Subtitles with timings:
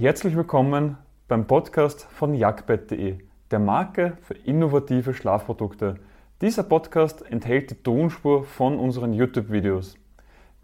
[0.00, 0.96] Herzlich willkommen
[1.26, 3.18] beim Podcast von jagdbett.de,
[3.50, 5.96] der Marke für innovative Schlafprodukte.
[6.40, 9.96] Dieser Podcast enthält die Tonspur von unseren YouTube-Videos.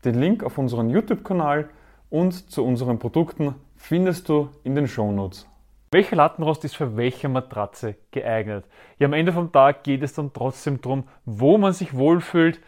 [0.04, 1.68] Den Link auf unseren YouTube-Kanal
[2.10, 5.48] und zu unseren Produkten findest du in den Shownotes.
[5.90, 8.64] Welcher Lattenrost ist für welche Matratze geeignet?
[9.00, 12.60] Ja, am Ende vom Tag geht es dann trotzdem darum, wo man sich wohlfühlt,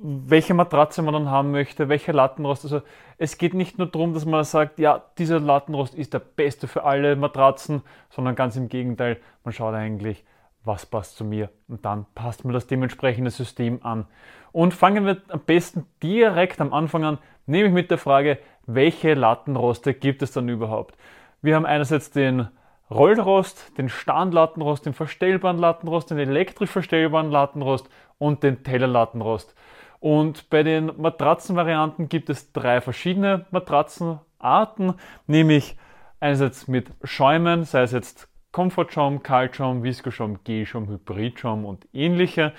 [0.00, 2.64] welche Matratze man dann haben möchte, welcher Lattenrost.
[2.64, 2.82] Also
[3.18, 6.84] es geht nicht nur darum, dass man sagt, ja, dieser Lattenrost ist der beste für
[6.84, 10.24] alle Matratzen, sondern ganz im Gegenteil, man schaut eigentlich,
[10.64, 14.06] was passt zu mir und dann passt man das dementsprechende System an.
[14.52, 19.92] Und fangen wir am besten direkt am Anfang an, nämlich mit der Frage, welche Lattenroste
[19.92, 20.96] gibt es dann überhaupt?
[21.42, 22.48] Wir haben einerseits den
[22.90, 27.88] Rollrost, den Standlattenrost, den verstellbaren Lattenrost, den elektrisch verstellbaren Lattenrost
[28.18, 29.54] und den Tellerlattenrost.
[30.00, 34.94] Und bei den Matratzenvarianten gibt es drei verschiedene Matratzenarten,
[35.26, 35.78] nämlich
[36.20, 42.52] einerseits mit Schäumen, sei es jetzt Komfortschaum, Kaltschaum, Viskoschaum, Gelschaum, Hybridschaum und ähnliche.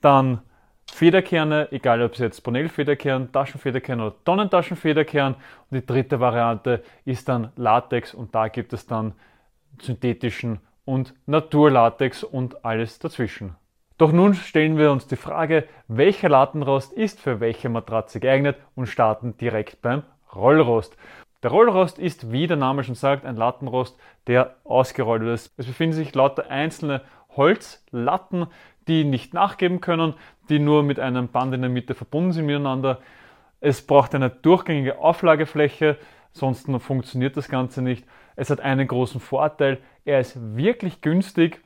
[0.00, 0.42] Dann
[0.92, 5.34] Federkerne, egal ob es jetzt Bonell-Federkern, Taschenfederkern oder Tonnentaschenfederkern.
[5.34, 9.14] Und die dritte Variante ist dann Latex und da gibt es dann
[9.80, 13.56] synthetischen und Naturlatex und alles dazwischen.
[13.98, 18.86] Doch nun stellen wir uns die Frage, welcher Lattenrost ist für welche Matratze geeignet und
[18.86, 20.04] starten direkt beim
[20.34, 20.96] Rollrost.
[21.42, 25.52] Der Rollrost ist, wie der Name schon sagt, ein Lattenrost, der ausgerollt ist.
[25.56, 27.02] Es befinden sich lauter einzelne
[27.36, 28.46] Holzlatten,
[28.88, 30.14] die nicht nachgeben können,
[30.48, 33.00] die nur mit einem Band in der Mitte verbunden sind miteinander.
[33.60, 35.98] Es braucht eine durchgängige Auflagefläche,
[36.32, 38.06] sonst funktioniert das Ganze nicht.
[38.36, 41.60] Es hat einen großen Vorteil, er ist wirklich günstig,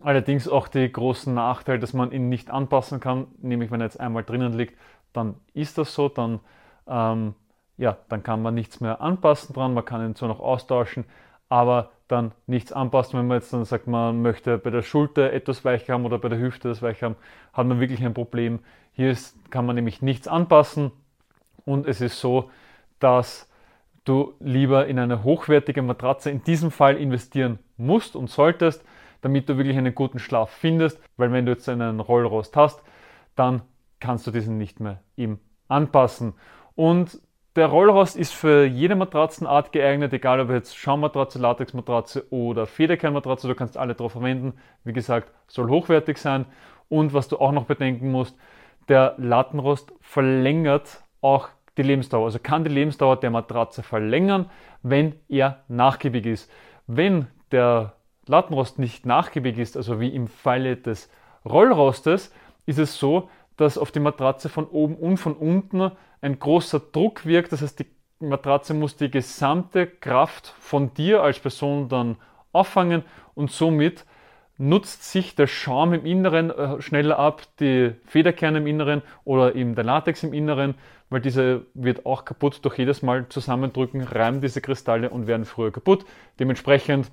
[0.00, 4.00] allerdings auch den großen Nachteil, dass man ihn nicht anpassen kann, nämlich wenn er jetzt
[4.00, 4.78] einmal drinnen liegt,
[5.12, 6.40] dann ist das so, dann,
[6.86, 7.34] ähm,
[7.76, 11.04] ja, dann kann man nichts mehr anpassen dran, man kann ihn zwar noch austauschen,
[11.48, 13.18] aber dann nichts anpassen.
[13.18, 16.28] Wenn man jetzt dann sagt, man möchte bei der Schulter etwas weicher haben oder bei
[16.28, 17.16] der Hüfte das weicher haben,
[17.52, 18.60] hat man wirklich ein Problem.
[18.92, 20.92] Hier ist, kann man nämlich nichts anpassen
[21.64, 22.50] und es ist so,
[22.98, 23.48] dass
[24.04, 28.84] du lieber in eine hochwertige Matratze in diesem Fall investieren musst und solltest,
[29.22, 32.82] damit du wirklich einen guten Schlaf findest, weil wenn du jetzt einen Rollrost hast,
[33.34, 33.62] dann
[34.00, 35.38] kannst du diesen nicht mehr ihm
[35.68, 36.34] anpassen.
[36.74, 37.20] Und
[37.56, 43.54] der Rollrost ist für jede Matratzenart geeignet, egal ob jetzt Schaummatratze, Latexmatratze oder Federkernmatratze, du
[43.54, 44.54] kannst alle drauf verwenden.
[44.82, 46.46] Wie gesagt, soll hochwertig sein.
[46.88, 48.36] Und was du auch noch bedenken musst,
[48.88, 54.50] der Lattenrost verlängert auch die Lebensdauer, also kann die Lebensdauer der Matratze verlängern,
[54.82, 56.50] wenn er nachgiebig ist.
[56.86, 57.94] Wenn der
[58.26, 61.10] Lattenrost nicht nachgiebig ist, also wie im Falle des
[61.44, 62.32] Rollrostes,
[62.66, 67.26] ist es so, dass auf die Matratze von oben und von unten ein großer Druck
[67.26, 67.52] wirkt.
[67.52, 67.86] Das heißt, die
[68.20, 72.16] Matratze muss die gesamte Kraft von dir als Person dann
[72.52, 73.02] auffangen
[73.34, 74.04] und somit
[74.56, 79.74] nutzt sich der Schaum im Inneren äh, schneller ab, die Federkerne im Inneren oder eben
[79.74, 80.76] der Latex im Inneren,
[81.14, 85.70] weil dieser wird auch kaputt durch jedes Mal zusammendrücken, reimen diese Kristalle und werden früher
[85.70, 86.04] kaputt.
[86.40, 87.12] Dementsprechend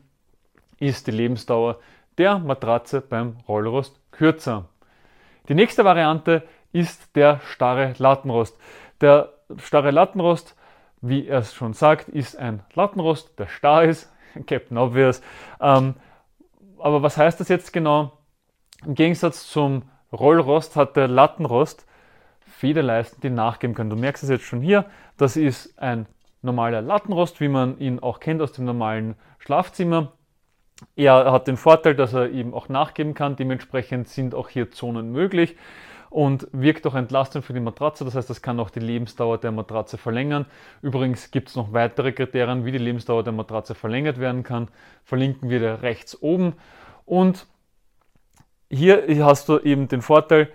[0.79, 1.78] ist die Lebensdauer
[2.17, 4.66] der Matratze beim Rollrost kürzer.
[5.50, 6.41] Die nächste Variante
[6.72, 8.57] ist der starre Lattenrost.
[9.01, 10.56] Der starre Lattenrost,
[11.01, 14.12] wie er es schon sagt, ist ein Lattenrost, der starr ist,
[14.47, 15.22] Captain Obvious.
[15.59, 15.94] Ähm,
[16.79, 18.13] aber was heißt das jetzt genau?
[18.83, 21.85] Im Gegensatz zum Rollrost hat der Lattenrost
[22.62, 23.90] Federleisten, die nachgeben können.
[23.90, 24.86] Du merkst es jetzt schon hier,
[25.18, 26.06] das ist ein
[26.44, 30.12] normaler Lattenrost, wie man ihn auch kennt aus dem normalen Schlafzimmer.
[30.96, 33.36] Er hat den Vorteil, dass er eben auch nachgeben kann.
[33.36, 35.56] Dementsprechend sind auch hier Zonen möglich
[36.12, 38.06] und wirkt auch entlastend für die Matratze.
[38.06, 40.46] Das heißt, das kann auch die Lebensdauer der Matratze verlängern.
[40.84, 44.68] Übrigens gibt es noch weitere Kriterien, wie die Lebensdauer der Matratze verlängert werden kann.
[45.04, 46.54] Verlinken wir da rechts oben.
[47.06, 47.48] Und
[48.70, 50.50] hier hast du eben den Vorteil,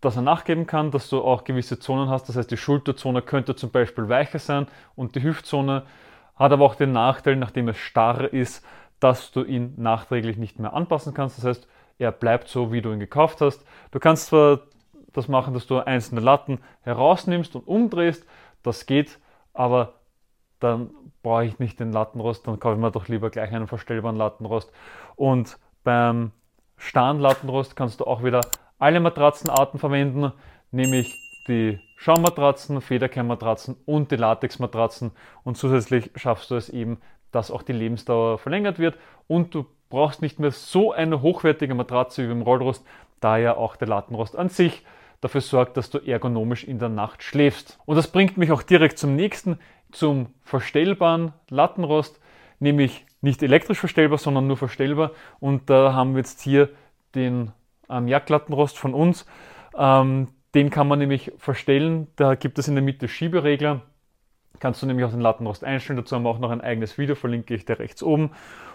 [0.00, 2.28] dass er nachgeben kann, dass du auch gewisse Zonen hast.
[2.28, 5.84] Das heißt, die Schulterzone könnte zum Beispiel weicher sein und die Hüftzone
[6.36, 8.64] hat aber auch den Nachteil, nachdem es starr ist,
[9.00, 11.38] dass du ihn nachträglich nicht mehr anpassen kannst.
[11.38, 11.68] Das heißt,
[11.98, 13.64] er bleibt so, wie du ihn gekauft hast.
[13.90, 14.60] Du kannst zwar
[15.12, 18.24] das machen, dass du einzelne Latten herausnimmst und umdrehst.
[18.62, 19.18] Das geht,
[19.52, 19.94] aber
[20.60, 20.90] dann
[21.22, 24.72] brauche ich nicht den Lattenrost, dann kaufe ich mir doch lieber gleich einen verstellbaren Lattenrost.
[25.16, 26.32] Und beim
[26.76, 28.40] Starnlattenrost kannst du auch wieder
[28.78, 30.32] alle Matratzenarten verwenden,
[30.70, 31.14] nämlich
[31.48, 35.12] die Schaummatratzen, Federkernmatratzen und die Latexmatratzen.
[35.44, 37.00] Und zusätzlich schaffst du es eben,
[37.32, 38.96] dass auch die Lebensdauer verlängert wird
[39.26, 42.84] und du brauchst nicht mehr so eine hochwertige Matratze wie beim Rollrost,
[43.20, 44.84] da ja auch der Lattenrost an sich
[45.20, 47.78] dafür sorgt, dass du ergonomisch in der Nacht schläfst.
[47.86, 49.58] Und das bringt mich auch direkt zum nächsten,
[49.90, 52.20] zum verstellbaren Lattenrost,
[52.60, 55.10] nämlich nicht elektrisch verstellbar, sondern nur verstellbar.
[55.40, 56.68] Und da haben wir jetzt hier
[57.14, 57.52] den
[57.90, 59.26] ähm, Jagdlattenrost von uns.
[59.76, 62.08] Ähm, den kann man nämlich verstellen.
[62.16, 63.82] Da gibt es in der Mitte Schieberegler.
[64.60, 65.98] Kannst du nämlich auch den Lattenrost einstellen.
[65.98, 68.30] Dazu haben wir auch noch ein eigenes Video, verlinke ich dir rechts oben.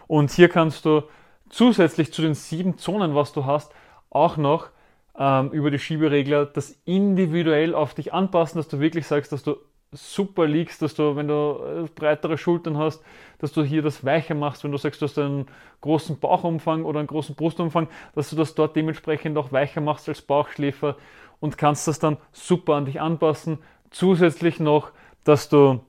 [0.08, 1.04] Und hier kannst du
[1.50, 3.74] zusätzlich zu den sieben Zonen, was du hast,
[4.10, 4.70] auch noch
[5.18, 9.58] ähm, über die Schieberegler das individuell auf dich anpassen, dass du wirklich sagst, dass du
[9.94, 13.04] super liegst, dass du, wenn du äh, breitere Schultern hast,
[13.40, 15.48] dass du hier das weicher machst, wenn du sagst, du hast einen
[15.82, 20.22] großen Bauchumfang oder einen großen Brustumfang, dass du das dort dementsprechend auch weicher machst als
[20.22, 20.98] Bauchschläfer
[21.40, 23.60] und kannst das dann super an dich anpassen.
[23.92, 24.92] Zusätzlich noch,
[25.24, 25.82] dass du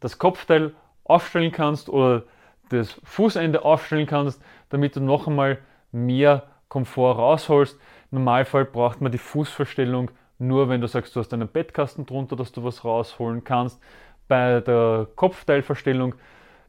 [0.00, 0.74] das Kopfteil
[1.04, 2.24] aufstellen kannst oder
[2.70, 5.58] das Fußende aufstellen kannst, damit du noch einmal
[5.92, 7.78] mehr Komfort rausholst.
[8.10, 10.10] Im Normalfall braucht man die Fußverstellung
[10.42, 13.80] nur, wenn du sagst, du hast einen Bettkasten drunter, dass du was rausholen kannst.
[14.28, 16.14] Bei der Kopfteilverstellung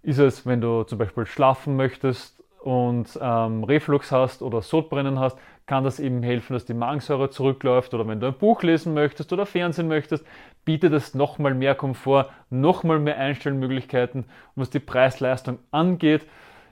[0.02, 5.38] ist es, wenn du zum Beispiel schlafen möchtest und ähm, Reflux hast oder Sodbrennen hast,
[5.66, 9.32] kann das eben helfen, dass die Magensäure zurückläuft oder wenn du ein Buch lesen möchtest
[9.34, 10.26] oder Fernsehen möchtest,
[10.66, 14.24] bietet es nochmal mehr Komfort, nochmal mehr Einstellmöglichkeiten.
[14.24, 16.28] Und was die Preis-Leistung angeht,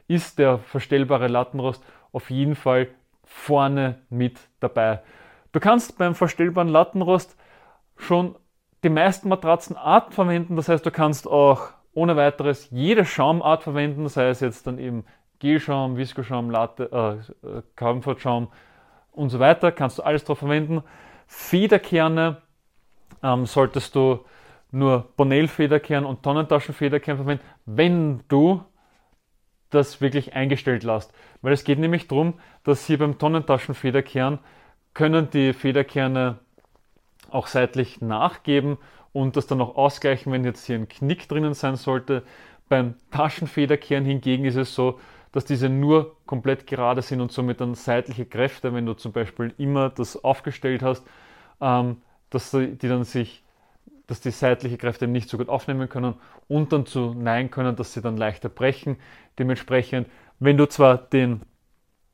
[0.07, 2.87] ist der verstellbare Lattenrost auf jeden Fall
[3.23, 4.99] vorne mit dabei.
[5.51, 7.37] Du kannst beim verstellbaren Lattenrost
[7.97, 8.35] schon
[8.83, 14.29] die meisten Matratzenarten verwenden, das heißt, du kannst auch ohne weiteres jede Schaumart verwenden, sei
[14.29, 15.05] es jetzt dann eben
[15.39, 18.47] Gelschaum, Viskoschaum, Latte, äh, Comfortschaum
[19.11, 20.83] und so weiter, kannst du alles drauf verwenden.
[21.27, 22.41] Federkerne
[23.21, 24.23] ähm, solltest du
[24.71, 28.63] nur Bonell-Federkern und Tonnentaschenfederkern verwenden, wenn du
[29.69, 31.13] das wirklich eingestellt lässt.
[31.41, 34.39] Weil es geht nämlich darum, dass hier beim Tonnentaschenfederkern
[34.93, 36.39] können die Federkerne
[37.29, 38.77] auch seitlich nachgeben
[39.13, 42.23] und das dann auch ausgleichen, wenn jetzt hier ein Knick drinnen sein sollte.
[42.69, 44.99] Beim Taschenfederkern hingegen ist es so,
[45.31, 49.53] dass diese nur komplett gerade sind und somit dann seitliche Kräfte, wenn du zum Beispiel
[49.57, 51.05] immer das aufgestellt hast,
[51.61, 53.43] ähm, dass die dann sich,
[54.07, 56.15] dass die seitliche Kräfte nicht so gut aufnehmen können
[56.47, 58.97] und dann zu neigen können, dass sie dann leichter brechen.
[59.39, 60.07] Dementsprechend,
[60.39, 61.41] wenn du zwar den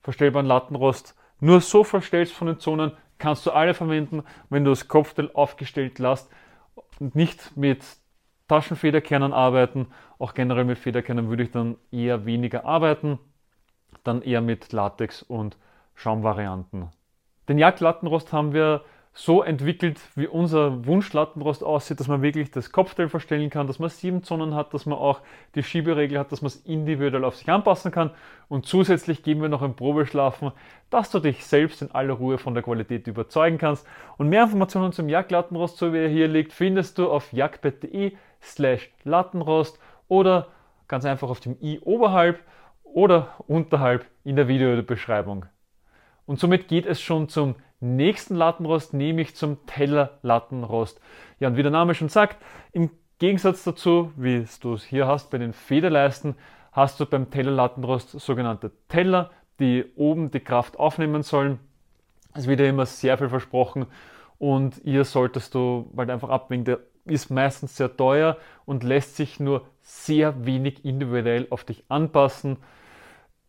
[0.01, 4.87] verstellbaren Lattenrost nur so verstellst von den Zonen, kannst du alle verwenden, wenn du das
[4.87, 6.29] Kopfteil aufgestellt lässt
[6.99, 7.83] und nicht mit
[8.47, 9.87] Taschenfederkernen arbeiten.
[10.19, 13.19] Auch generell mit Federkernen würde ich dann eher weniger arbeiten,
[14.03, 15.57] dann eher mit Latex und
[15.95, 16.89] Schaumvarianten.
[17.49, 18.83] Den Jagdlattenrost haben wir
[19.17, 23.89] so entwickelt, wie unser Wunschlattenrost aussieht, dass man wirklich das Kopfteil verstellen kann, dass man
[23.89, 25.21] sieben Zonen hat, dass man auch
[25.55, 28.11] die Schieberegel hat, dass man es individuell auf sich anpassen kann.
[28.47, 30.51] Und zusätzlich geben wir noch ein Probeschlafen,
[30.91, 33.87] dass du dich selbst in aller Ruhe von der Qualität überzeugen kannst.
[34.17, 38.91] Und mehr Informationen zum Jagdlattenrost, so wie er hier liegt, findest du auf jagdbett.de slash
[39.03, 40.49] Lattenrost oder
[40.87, 42.39] ganz einfach auf dem i oberhalb
[42.83, 45.47] oder unterhalb in der Videobeschreibung.
[46.27, 50.99] Und somit geht es schon zum nächsten Lattenrost, nämlich zum Tellerlattenrost.
[51.39, 52.37] Ja, und wie der Name schon sagt,
[52.71, 52.89] im
[53.19, 56.35] Gegensatz dazu, wie du es hier hast bei den Federleisten,
[56.71, 61.59] hast du beim Tellerlattenrost sogenannte Teller, die oben die Kraft aufnehmen sollen.
[62.33, 63.87] Es wird ja immer sehr viel versprochen
[64.37, 69.39] und hier solltest du bald einfach abwägen, der ist meistens sehr teuer und lässt sich
[69.39, 72.57] nur sehr wenig individuell auf dich anpassen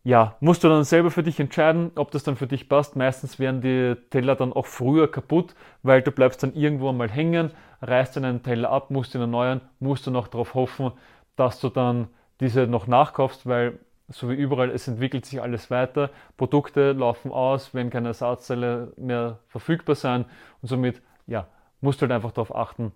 [0.09, 2.95] ja, musst du dann selber für dich entscheiden, ob das dann für dich passt.
[2.95, 7.51] Meistens werden die Teller dann auch früher kaputt, weil du bleibst dann irgendwo einmal hängen,
[7.83, 10.93] reißt einen Teller ab, musst ihn erneuern, musst du noch darauf hoffen,
[11.35, 12.07] dass du dann
[12.39, 16.09] diese noch nachkaufst, weil so wie überall, es entwickelt sich alles weiter.
[16.37, 20.25] Produkte laufen aus, wenn keine Ersatzteile mehr verfügbar sein
[20.63, 21.45] und somit, ja,
[21.81, 22.93] musst du halt einfach darauf achten,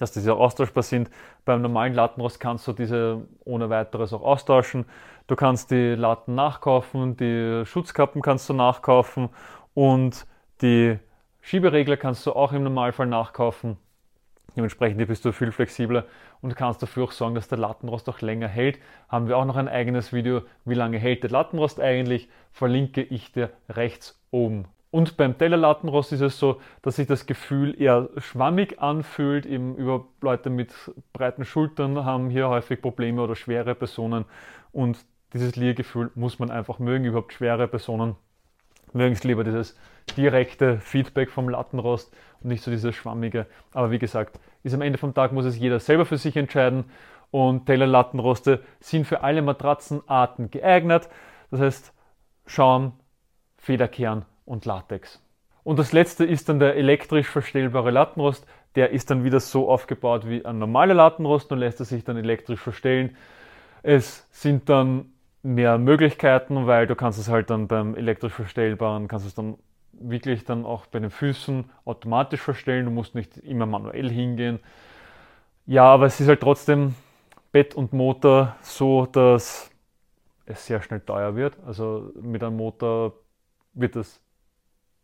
[0.00, 1.10] dass diese auch austauschbar sind.
[1.44, 4.86] Beim normalen Lattenrost kannst du diese ohne weiteres auch austauschen.
[5.26, 9.28] Du kannst die Latten nachkaufen, die Schutzkappen kannst du nachkaufen
[9.74, 10.26] und
[10.62, 10.98] die
[11.42, 13.76] Schieberegler kannst du auch im Normalfall nachkaufen.
[14.56, 16.06] Dementsprechend bist du viel flexibler
[16.40, 18.78] und kannst dafür auch sorgen, dass der Lattenrost auch länger hält.
[19.08, 23.32] Haben wir auch noch ein eigenes Video, wie lange hält der Lattenrost eigentlich, verlinke ich
[23.32, 24.66] dir rechts oben.
[24.90, 29.46] Und beim Tellerlattenrost ist es so, dass sich das Gefühl eher schwammig anfühlt.
[29.46, 30.72] Eben über Leute mit
[31.12, 34.24] breiten Schultern haben hier häufig Probleme oder schwere Personen.
[34.72, 34.98] Und
[35.32, 37.04] dieses Liegefühl muss man einfach mögen.
[37.04, 38.16] Überhaupt schwere Personen
[38.92, 39.76] mögen es lieber dieses
[40.16, 43.46] direkte Feedback vom Lattenrost und nicht so dieses schwammige.
[43.72, 46.84] Aber wie gesagt, ist am Ende vom Tag muss es jeder selber für sich entscheiden.
[47.30, 51.08] Und Tellerlattenroste sind für alle Matratzenarten geeignet.
[51.52, 51.92] Das heißt,
[52.46, 52.94] Schaum,
[53.56, 55.22] Federkern und Latex.
[55.62, 58.46] Und das letzte ist dann der elektrisch verstellbare Lattenrost.
[58.74, 62.16] Der ist dann wieder so aufgebaut wie ein normaler Lattenrost und lässt er sich dann
[62.16, 63.16] elektrisch verstellen.
[63.82, 69.26] Es sind dann mehr Möglichkeiten, weil du kannst es halt dann beim elektrisch verstellbaren, kannst
[69.26, 69.56] es dann
[69.92, 72.86] wirklich dann auch bei den Füßen automatisch verstellen.
[72.86, 74.58] Du musst nicht immer manuell hingehen.
[75.66, 76.94] Ja, aber es ist halt trotzdem
[77.52, 79.70] Bett und Motor so, dass
[80.46, 81.56] es sehr schnell teuer wird.
[81.64, 83.12] Also mit einem Motor
[83.74, 84.20] wird es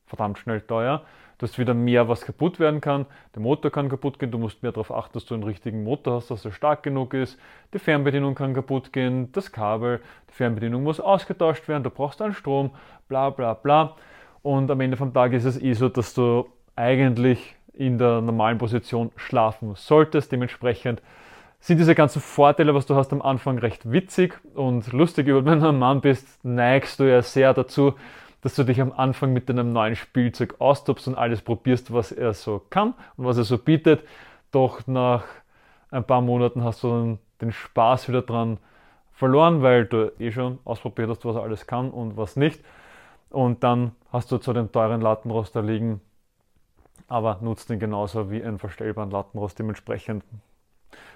[0.07, 1.03] verdammt schnell teuer.
[1.39, 3.05] Du hast wieder mehr, was kaputt werden kann.
[3.35, 4.31] Der Motor kann kaputt gehen.
[4.31, 7.13] Du musst mehr darauf achten, dass du einen richtigen Motor hast, dass er stark genug
[7.13, 7.39] ist.
[7.75, 9.31] Die Fernbedienung kann kaputt gehen.
[9.33, 11.83] Das Kabel, die Fernbedienung muss ausgetauscht werden.
[11.83, 12.71] Du brauchst einen Strom,
[13.09, 13.97] bla bla bla.
[14.43, 18.57] Und am Ende vom Tag ist es eh so, dass du eigentlich in der normalen
[18.57, 20.33] Position schlafen solltest.
[20.33, 21.03] Dementsprechend
[21.61, 25.27] sind diese ganzen Vorteile, was du hast am Anfang, recht witzig und lustig.
[25.27, 27.95] Wenn du ein Mann bist, neigst du ja sehr dazu,
[28.43, 32.33] dass du dich am Anfang mit deinem neuen Spielzeug austobst und alles probierst, was er
[32.35, 34.03] so kann und was er so bietet.
[34.51, 35.25] Doch nach
[35.91, 38.59] ein paar Monaten hast du dann den Spaß wieder dran
[39.13, 42.63] verloren, weil du eh schon ausprobiert hast, was er alles kann und was nicht.
[43.31, 46.01] Und dann hast du zu den teuren Lattenroster liegen,
[47.09, 49.59] aber nutzt den genauso wie einen verstellbaren Lattenrost.
[49.59, 50.23] Dementsprechend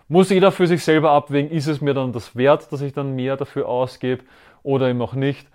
[0.09, 3.15] muss jeder für sich selber abwägen, ist es mir dann das wert, dass ich dann
[3.15, 4.25] mehr dafür ausgebe
[4.63, 5.49] oder eben auch nicht.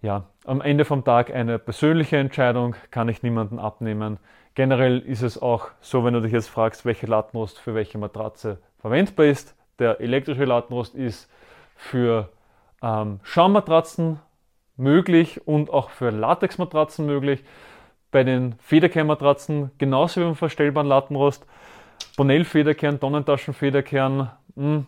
[0.00, 4.18] Ja, am Ende vom Tag eine persönliche Entscheidung, kann ich niemanden abnehmen.
[4.54, 8.58] Generell ist es auch so, wenn du dich jetzt fragst, welche Lattenrost für welche Matratze
[8.78, 9.56] verwendbar ist.
[9.80, 11.28] Der elektrische Lattenrost ist
[11.74, 12.28] für
[12.80, 14.20] ähm, Schaummatratzen
[14.76, 17.42] möglich und auch für Latexmatratzen möglich.
[18.12, 21.44] Bei den Federkernmatratzen genauso wie beim verstellbaren Lattenrost.
[22.16, 24.86] Bonell-Federkern, Tonnentaschen-Federkern hm,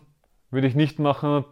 [0.51, 1.43] würde ich nicht machen.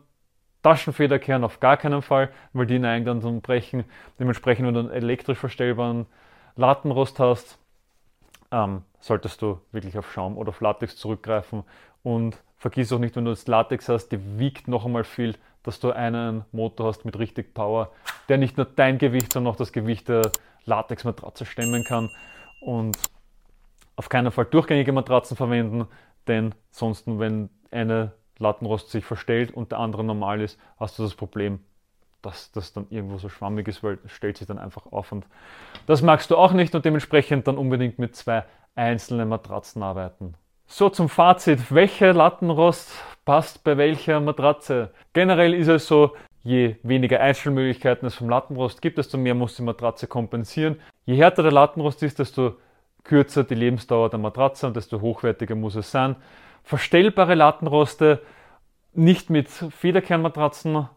[0.63, 3.85] Taschenfederkern auf gar keinen Fall, weil die neigen dann zum Brechen.
[4.19, 6.05] Dementsprechend, wenn du einen elektrisch verstellbaren
[6.55, 7.57] Lattenrost hast,
[8.51, 11.63] ähm, solltest du wirklich auf Schaum oder auf Latex zurückgreifen.
[12.03, 15.79] Und vergiss auch nicht, wenn du das Latex hast, die wiegt noch einmal viel, dass
[15.79, 17.91] du einen Motor hast mit richtig Power,
[18.27, 20.31] der nicht nur dein Gewicht, sondern auch das Gewicht der
[20.65, 22.09] Latexmatratze stemmen kann.
[22.61, 22.97] Und
[23.95, 25.87] auf keinen Fall durchgängige Matratzen verwenden,
[26.27, 31.13] denn sonst, wenn eine Lattenrost sich verstellt und der andere normal ist, hast du das
[31.13, 31.59] Problem,
[32.21, 35.25] dass das dann irgendwo so schwammig ist, weil es stellt sich dann einfach auf und
[35.85, 40.33] das magst du auch nicht und dementsprechend dann unbedingt mit zwei einzelnen Matratzen arbeiten.
[40.67, 42.91] So zum Fazit, welcher Lattenrost
[43.25, 44.91] passt bei welcher Matratze?
[45.13, 49.63] Generell ist es so, je weniger Einstellmöglichkeiten es vom Lattenrost gibt, desto mehr muss die
[49.63, 50.79] Matratze kompensieren.
[51.05, 52.55] Je härter der Lattenrost ist, desto
[53.03, 56.15] kürzer die Lebensdauer der Matratze und desto hochwertiger muss es sein
[56.63, 58.21] verstellbare Lattenroste
[58.93, 60.87] nicht mit Federkernmatratzen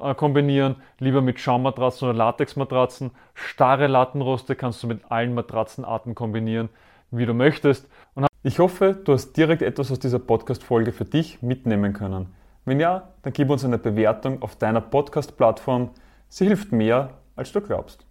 [0.00, 3.10] äh, kombinieren, lieber mit Schaummatratzen oder Latexmatratzen.
[3.34, 6.68] Starre Lattenroste kannst du mit allen Matratzenarten kombinieren,
[7.10, 7.88] wie du möchtest.
[8.14, 12.34] Und ich hoffe, du hast direkt etwas aus dieser Podcast-Folge für dich mitnehmen können.
[12.64, 15.90] Wenn ja, dann gib uns eine Bewertung auf deiner Podcast-Plattform.
[16.28, 18.06] Sie hilft mehr, als du glaubst.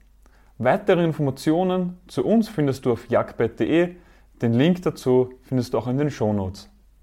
[0.57, 3.95] Weitere Informationen zu uns findest du auf jagdbett.de.
[4.41, 6.69] Den Link dazu findest du auch in den Show Notes.